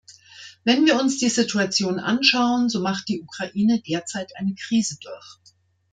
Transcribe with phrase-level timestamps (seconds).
[0.63, 5.37] Wenn wir uns die Situation anschauen, so macht die Ukraine derzeit eine Krise durch.